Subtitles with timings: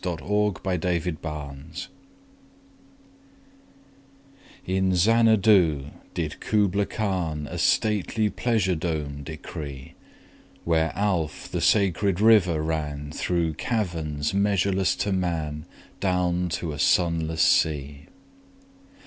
[0.03, 0.79] Kubla
[1.21, 1.73] Khan
[4.65, 9.93] IN Xanadu did Kubla Khan A stately pleasure dome decree:
[10.63, 15.67] Where Alph, the sacred river, ran Through caverns measureless to man
[15.99, 18.07] Down to a sunless sea.